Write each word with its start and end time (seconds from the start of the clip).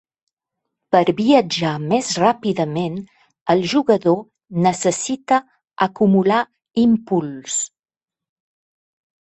Per 0.93 1.01
viatjar 1.17 1.73
més 1.91 2.09
ràpidament, 2.23 2.95
el 3.55 3.61
jugador 3.73 4.17
necessita 4.69 5.39
acumular 5.89 6.41
impuls. 6.89 7.61